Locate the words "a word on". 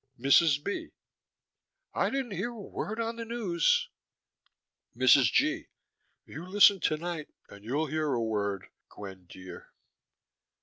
2.49-3.17